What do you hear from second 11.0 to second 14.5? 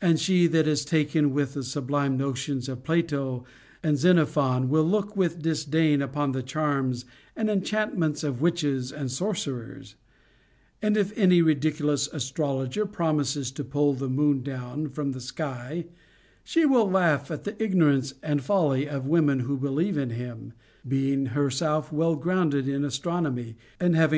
any ridiculous astrologer promises to pull the moon